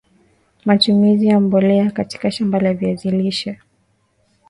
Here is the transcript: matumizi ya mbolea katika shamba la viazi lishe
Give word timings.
matumizi 0.65 1.27
ya 1.27 1.39
mbolea 1.39 1.91
katika 1.91 2.31
shamba 2.31 2.59
la 2.59 2.73
viazi 2.73 3.11
lishe 3.11 3.59